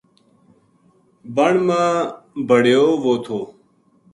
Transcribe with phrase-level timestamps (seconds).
[1.35, 1.83] بن ما
[2.47, 3.39] بَڑیو وو تھو